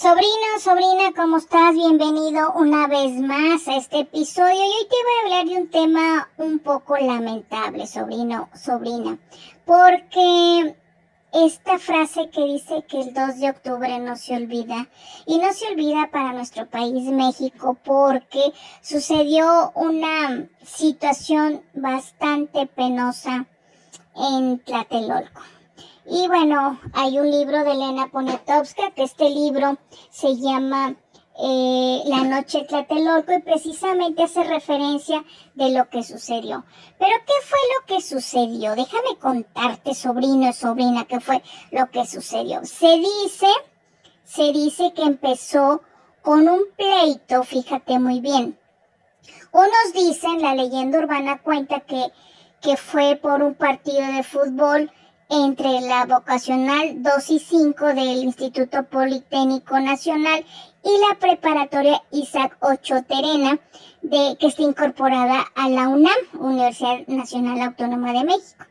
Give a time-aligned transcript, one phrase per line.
[0.00, 1.74] Sobrino, sobrina, ¿cómo estás?
[1.74, 5.70] Bienvenido una vez más a este episodio y hoy te voy a hablar de un
[5.70, 9.18] tema un poco lamentable, sobrino, sobrina,
[9.64, 10.76] porque
[11.32, 14.86] esta frase que dice que el 2 de octubre no se olvida
[15.26, 23.46] y no se olvida para nuestro país México porque sucedió una situación bastante penosa
[24.14, 25.57] en Tlatelolco.
[26.10, 29.76] Y bueno, hay un libro de Elena Poniatowska, que este libro
[30.10, 30.96] se llama
[31.38, 35.22] eh, La Noche Tlatelolco y precisamente hace referencia
[35.54, 36.64] de lo que sucedió.
[36.98, 38.74] Pero ¿qué fue lo que sucedió?
[38.74, 42.64] Déjame contarte, sobrino y sobrina, qué fue lo que sucedió.
[42.64, 43.48] Se dice,
[44.24, 45.82] se dice que empezó
[46.22, 48.58] con un pleito, fíjate muy bien.
[49.52, 52.06] Unos dicen, la leyenda urbana cuenta que,
[52.62, 54.90] que fue por un partido de fútbol
[55.30, 60.44] entre la vocacional 2 y 5 del Instituto Politécnico Nacional
[60.82, 63.58] y la preparatoria Isaac Ocho Terena,
[64.00, 68.64] de, que está incorporada a la UNAM, Universidad Nacional Autónoma de México.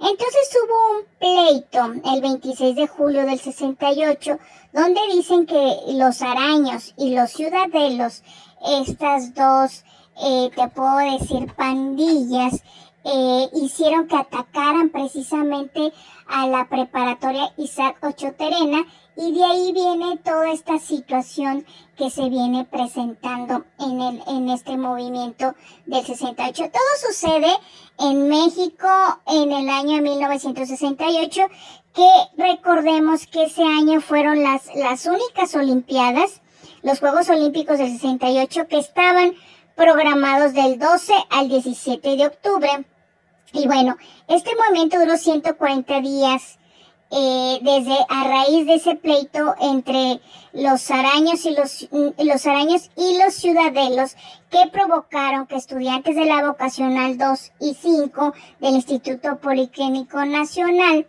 [0.00, 4.38] Entonces hubo un pleito el 26 de julio del 68,
[4.72, 8.22] donde dicen que los araños y los ciudadelos,
[8.80, 9.84] estas dos,
[10.22, 12.62] eh, te puedo decir, pandillas,
[13.04, 15.92] eh, hicieron que atacaran precisamente
[16.28, 18.84] a la preparatoria Isaac Ocho Terena
[19.16, 24.76] y de ahí viene toda esta situación que se viene presentando en, el, en este
[24.76, 25.54] movimiento
[25.86, 26.70] del 68.
[26.72, 27.52] Todo sucede
[27.98, 28.88] en México
[29.26, 31.42] en el año 1968,
[31.94, 36.40] que recordemos que ese año fueron las, las únicas Olimpiadas,
[36.82, 39.34] los Juegos Olímpicos del 68, que estaban
[39.76, 42.84] programados del 12 al 17 de octubre
[43.52, 43.96] y bueno,
[44.28, 46.58] este movimiento duró 140 días
[47.10, 50.20] eh, desde a raíz de ese pleito entre
[50.54, 54.16] los araños y los, mm, los araños y los ciudadelos
[54.50, 61.06] que provocaron que estudiantes de la vocacional 2 y 5 del Instituto Policlínico Nacional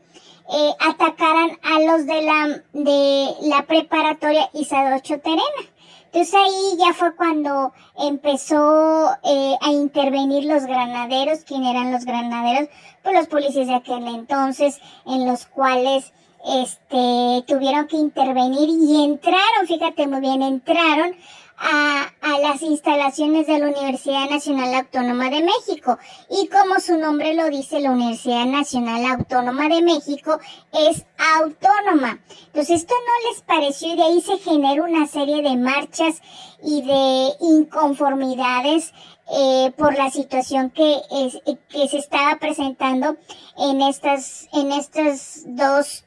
[0.53, 5.72] eh, atacaran a los de la de la preparatoria Isadocho Terena.
[6.13, 11.40] Entonces ahí ya fue cuando empezó eh, a intervenir los granaderos.
[11.44, 12.69] ¿Quién eran los granaderos?
[13.01, 16.13] Pues los policías de aquel entonces, en los cuales
[16.46, 21.16] este, tuvieron que intervenir y entraron, fíjate muy bien, entraron
[21.57, 25.97] a, a, las instalaciones de la Universidad Nacional Autónoma de México.
[26.29, 30.39] Y como su nombre lo dice, la Universidad Nacional Autónoma de México
[30.71, 31.05] es
[31.37, 32.19] autónoma.
[32.47, 36.21] Entonces esto no les pareció y de ahí se generó una serie de marchas
[36.63, 38.93] y de inconformidades
[39.31, 41.39] eh, por la situación que, es,
[41.69, 43.15] que se estaba presentando
[43.57, 46.03] en estas, en estas dos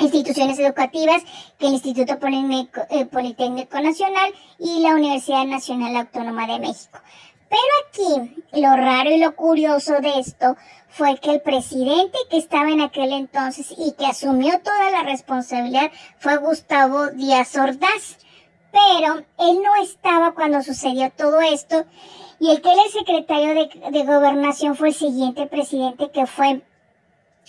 [0.00, 1.22] instituciones educativas
[1.58, 2.18] que el Instituto
[2.90, 7.00] eh, Politécnico, Nacional y la Universidad Nacional Autónoma de México.
[7.48, 10.56] Pero aquí lo raro y lo curioso de esto
[10.88, 15.90] fue que el presidente que estaba en aquel entonces y que asumió toda la responsabilidad
[16.18, 18.18] fue Gustavo Díaz Ordaz.
[18.70, 21.86] Pero él no estaba cuando sucedió todo esto
[22.38, 26.62] y el que era el secretario de, de gobernación fue el siguiente presidente que fue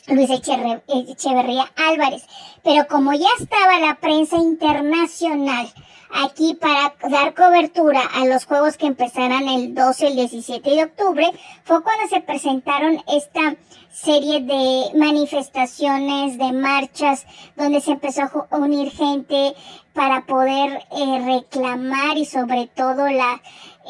[0.07, 2.25] Luis Echeverría Álvarez.
[2.63, 5.67] Pero como ya estaba la prensa internacional
[6.11, 10.83] aquí para dar cobertura a los juegos que empezarán el 12 y el 17 de
[10.83, 11.31] octubre,
[11.63, 13.55] fue cuando se presentaron esta
[13.91, 19.55] serie de manifestaciones, de marchas, donde se empezó a unir gente
[19.93, 23.41] para poder eh, reclamar y sobre todo la,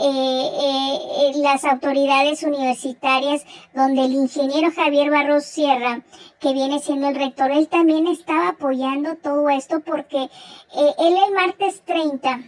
[0.02, 6.02] eh, eh, las autoridades universitarias, donde el ingeniero Javier Barros Sierra,
[6.40, 11.82] que viene siendo el rector, él también estaba apoyando todo esto porque él el martes
[11.86, 12.42] 30,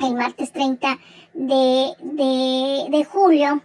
[0.00, 0.98] el martes 30
[1.34, 3.62] de, de, de julio,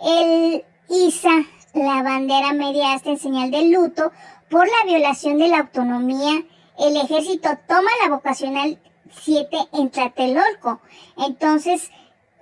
[0.00, 1.30] él iza
[1.74, 4.12] la bandera media hasta en señal de luto
[4.48, 6.44] por la violación de la autonomía.
[6.78, 8.78] El ejército toma la vocacional
[9.22, 10.80] 7 en Tlatelolco.
[11.16, 11.90] Entonces,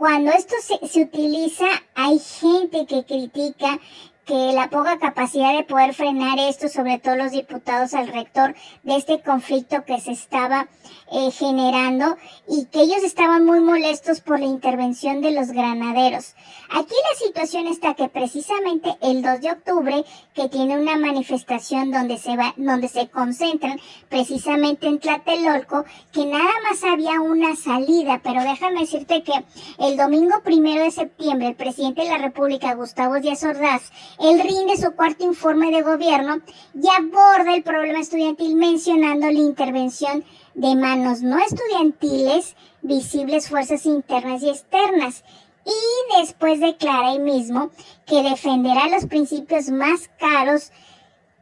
[0.02, 1.64] cuando esto se, se, utiliza,
[1.94, 3.78] hay gente que critica
[4.32, 8.96] que la poca capacidad de poder frenar esto, sobre todo los diputados al rector de
[8.96, 10.68] este conflicto que se estaba
[11.12, 12.16] eh, generando
[12.48, 16.34] y que ellos estaban muy molestos por la intervención de los granaderos.
[16.70, 22.16] Aquí la situación está que precisamente el 2 de octubre, que tiene una manifestación donde
[22.16, 28.40] se va, donde se concentran precisamente en Tlatelolco, que nada más había una salida, pero
[28.42, 29.44] déjame decirte que
[29.78, 33.92] el domingo primero de septiembre el presidente de la República, Gustavo Díaz Ordaz,
[34.22, 36.40] él rinde su cuarto informe de gobierno
[36.74, 40.24] y aborda el problema estudiantil mencionando la intervención
[40.54, 45.24] de manos no estudiantiles, visibles fuerzas internas y externas.
[45.66, 47.70] Y después declara ahí mismo
[48.06, 50.70] que defenderá los principios más caros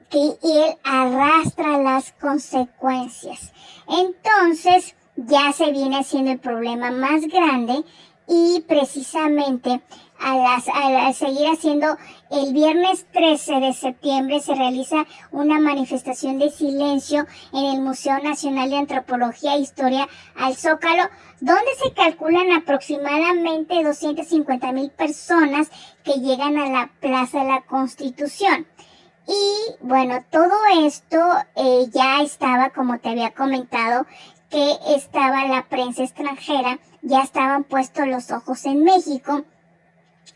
[0.08, 3.52] que él arrastra las consecuencias.
[3.88, 7.84] Entonces, ya se viene haciendo el problema más grande
[8.26, 9.82] y precisamente
[10.20, 11.96] al, seguir haciendo
[12.30, 18.70] el viernes 13 de septiembre se realiza una manifestación de silencio en el Museo Nacional
[18.70, 21.04] de Antropología e Historia al Zócalo,
[21.40, 25.70] donde se calculan aproximadamente 250 mil personas
[26.04, 28.66] que llegan a la Plaza de la Constitución.
[29.26, 30.52] Y bueno, todo
[30.84, 31.18] esto
[31.54, 34.06] eh, ya estaba, como te había comentado,
[34.50, 39.44] que estaba la prensa extranjera, ya estaban puestos los ojos en México.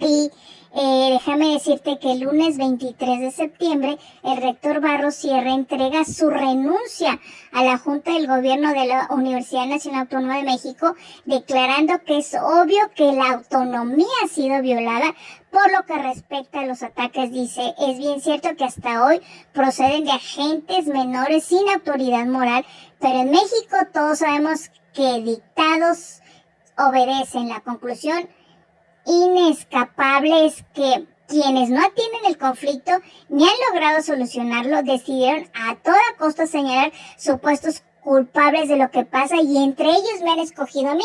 [0.00, 0.30] Y
[0.76, 6.30] eh, déjame decirte que el lunes 23 de septiembre el rector Barros Sierra entrega su
[6.30, 7.20] renuncia
[7.52, 10.96] a la Junta del Gobierno de la Universidad Nacional Autónoma de México,
[11.26, 15.14] declarando que es obvio que la autonomía ha sido violada
[15.52, 19.20] por lo que respecta a los ataques, dice, es bien cierto que hasta hoy
[19.52, 22.66] proceden de agentes menores sin autoridad moral,
[22.98, 26.20] pero en México todos sabemos que dictados
[26.76, 27.48] obedecen.
[27.48, 28.28] La conclusión
[29.06, 32.92] inescapable es que quienes no atienden el conflicto
[33.28, 39.36] ni han logrado solucionarlo decidieron a toda costa señalar supuestos culpables de lo que pasa
[39.36, 41.04] y entre ellos me han escogido a mí.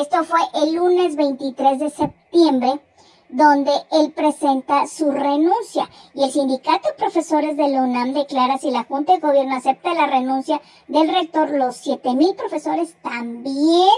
[0.00, 2.80] Esto fue el lunes 23 de septiembre
[3.28, 8.72] donde él presenta su renuncia y el sindicato de profesores de la UNAM declara si
[8.72, 13.88] la Junta de Gobierno acepta la renuncia del rector, los 7.000 profesores también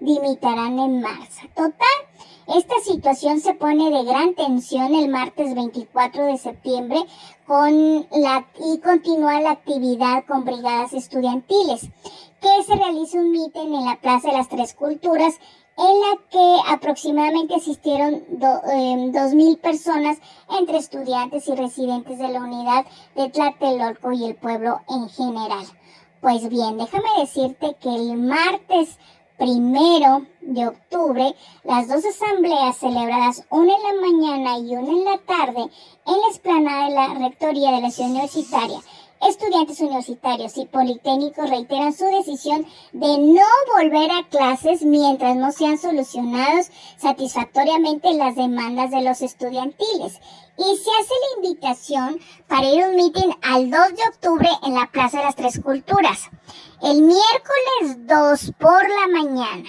[0.00, 1.42] dimitarán en marzo.
[1.54, 1.74] Total,
[2.46, 6.98] esta situación se pone de gran tensión el martes 24 de septiembre
[7.46, 11.88] con la, y continúa la actividad con brigadas estudiantiles,
[12.40, 15.34] que se realiza un mitin en la Plaza de las Tres Culturas
[15.76, 18.22] en la que aproximadamente asistieron
[18.72, 20.18] em, dos mil personas
[20.58, 22.84] entre estudiantes y residentes de la unidad
[23.16, 25.66] de Tlatelolco y el pueblo en general.
[26.20, 28.98] Pues bien, déjame decirte que el martes
[29.38, 31.34] primero de octubre,
[31.64, 35.70] las dos asambleas celebradas, una en la mañana y una en la tarde,
[36.06, 38.78] en la explanada de la Rectoría de la Ciudad Universitaria,
[39.28, 43.42] estudiantes universitarios y politécnicos reiteran su decisión de no
[43.76, 50.20] volver a clases mientras no sean solucionados satisfactoriamente las demandas de los estudiantiles.
[50.56, 54.74] Y se hace la invitación para ir a un meeting al 2 de octubre en
[54.74, 56.30] la Plaza de las Tres Culturas.
[56.82, 59.68] El miércoles 2 por la mañana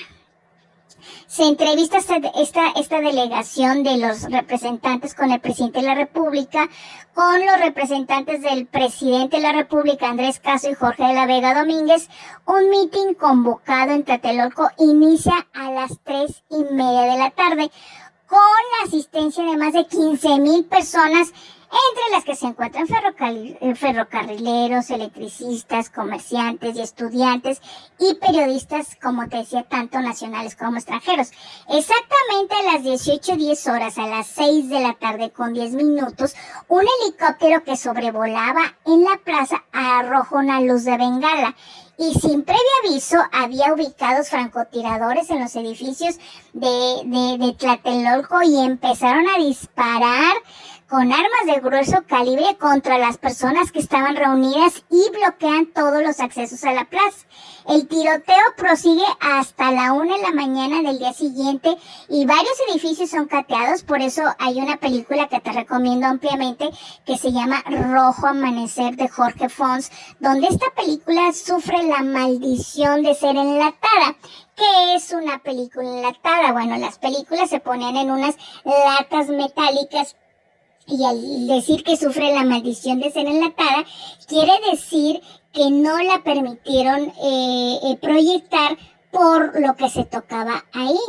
[1.27, 6.69] se entrevista esta, esta, delegación de los representantes con el presidente de la República,
[7.13, 11.53] con los representantes del presidente de la República, Andrés Caso y Jorge de la Vega
[11.53, 12.09] Domínguez.
[12.45, 17.71] Un mitin convocado en Tlatelolco inicia a las tres y media de la tarde
[18.35, 21.31] con la asistencia de más de 15 mil personas
[21.71, 27.61] entre las que se encuentran eh, ferrocarrileros, electricistas, comerciantes y estudiantes
[27.99, 31.31] y periodistas, como te decía, tanto nacionales como extranjeros.
[31.69, 36.35] Exactamente a las 18.10 horas, a las 6 de la tarde con 10 minutos,
[36.67, 41.55] un helicóptero que sobrevolaba en la plaza arrojó una luz de bengala
[41.97, 46.17] y sin previo aviso había ubicados francotiradores en los edificios
[46.53, 50.35] de, de, de Tlatelolco y empezaron a disparar
[50.89, 56.19] con armas de grueso calibre contra las personas que estaban reunidas y bloquean todos los
[56.19, 57.25] accesos a la plaza.
[57.67, 61.75] El tiroteo prosigue hasta la una de la mañana del día siguiente
[62.07, 66.69] y varios edificios son cateados, por eso hay una película que te recomiendo ampliamente
[67.05, 73.15] que se llama Rojo Amanecer de Jorge Fons, donde esta película sufre la maldición de
[73.15, 74.15] ser enlatada.
[74.55, 76.51] ¿Qué es una película enlatada?
[76.51, 80.15] Bueno, las películas se ponían en unas latas metálicas
[80.87, 83.85] y al decir que sufre la maldición de ser enlatada,
[84.27, 88.77] quiere decir que no la permitieron eh, eh, proyectar
[89.15, 90.99] por lo que se tocaba ahí.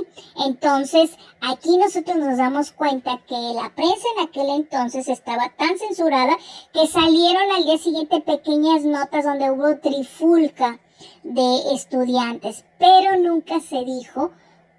[0.47, 6.37] Entonces, aquí nosotros nos damos cuenta que la prensa en aquel entonces estaba tan censurada
[6.73, 10.79] que salieron al día siguiente pequeñas notas donde hubo trifulca
[11.25, 14.31] de estudiantes, pero nunca se dijo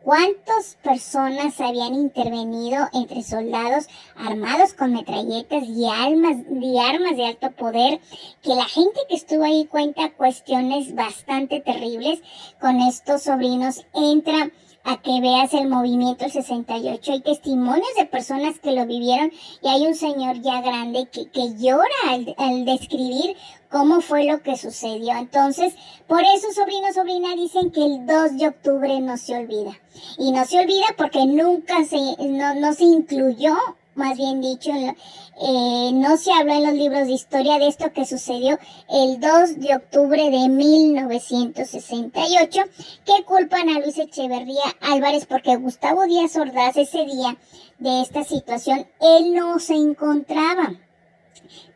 [0.07, 7.51] cuántas personas habían intervenido entre soldados armados con metralletas y armas, y armas de alto
[7.51, 7.99] poder,
[8.41, 12.21] que la gente que estuvo ahí cuenta cuestiones bastante terribles.
[12.61, 14.49] Con estos sobrinos entra
[14.87, 17.11] a que veas el movimiento del 68.
[17.11, 21.55] Hay testimonios de personas que lo vivieron y hay un señor ya grande que, que
[21.57, 23.35] llora al, al describir
[23.69, 25.13] cómo fue lo que sucedió.
[25.17, 25.75] Entonces,
[26.07, 29.77] por eso, sobrino, sobrina, dicen que el 2 de octubre no se olvida.
[30.17, 33.55] Y no se olvida porque nunca se, no, no se incluyó
[33.97, 38.05] más bien dicho, eh, no se habla en los libros de historia de esto que
[38.05, 42.61] sucedió el 2 de octubre de 1968,
[43.05, 47.37] que culpan a Luis Echeverría Álvarez porque Gustavo Díaz Ordaz ese día
[47.79, 50.73] de esta situación, él no se encontraba.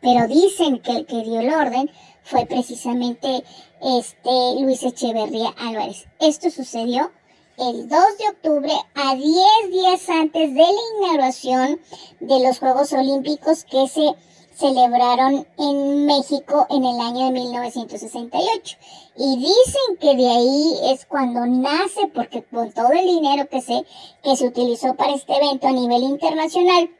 [0.00, 1.90] Pero dicen que el que dio el orden
[2.22, 3.42] fue precisamente
[3.80, 6.06] este Luis Echeverría Álvarez.
[6.20, 7.10] Esto sucedió
[7.58, 9.26] el 2 de octubre a 10
[9.70, 11.80] días antes de la inauguración
[12.20, 14.14] de los Juegos Olímpicos que se
[14.54, 18.78] celebraron en México en el año de 1968.
[19.16, 23.84] Y dicen que de ahí es cuando nace, porque con todo el dinero que se,
[24.22, 26.90] que se utilizó para este evento a nivel internacional,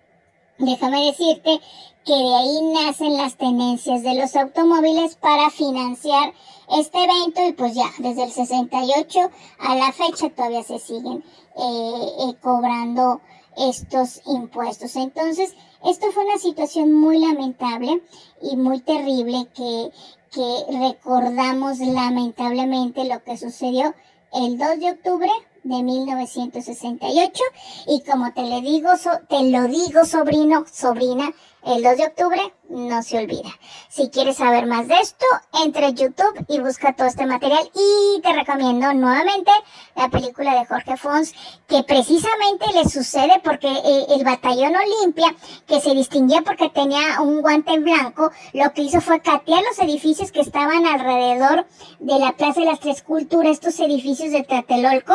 [0.63, 1.61] déjame decirte
[2.05, 6.33] que de ahí nacen las tenencias de los automóviles para financiar
[6.79, 11.25] este evento y pues ya desde el 68 a la fecha todavía se siguen
[11.57, 13.21] eh, eh, cobrando
[13.57, 14.97] estos impuestos.
[14.97, 15.55] Entonces,
[15.85, 18.01] esto fue una situación muy lamentable
[18.41, 19.91] y muy terrible que,
[20.31, 23.95] que recordamos lamentablemente lo que sucedió
[24.33, 25.31] el 2 de octubre
[25.65, 27.43] de 1968
[27.87, 28.91] y como te le digo,
[29.29, 31.33] te lo digo sobrino, sobrina,
[31.65, 33.51] el 2 de octubre no se olvida.
[33.89, 35.25] Si quieres saber más de esto,
[35.65, 39.51] entra a YouTube y busca todo este material y te recomiendo nuevamente
[39.95, 41.35] la película de Jorge Fons
[41.69, 45.35] que precisamente le sucede porque eh, el batallón Olimpia
[45.67, 50.33] que se distinguía porque tenía un guante blanco, lo que hizo fue catear los edificios
[50.33, 51.67] que estaban alrededor
[52.01, 55.15] de la Plaza de las Tres Culturas, estos edificios de Tlatelolco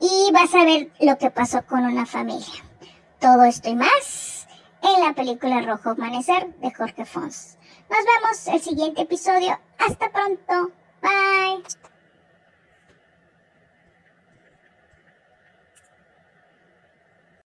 [0.00, 2.64] y vas a ver lo que pasó con una familia.
[3.18, 4.39] Todo esto y más
[4.82, 7.58] en la película Rojo Amanecer de Jorge Fons.
[7.88, 9.58] Nos vemos el siguiente episodio.
[9.78, 10.72] Hasta pronto.
[11.02, 11.62] Bye.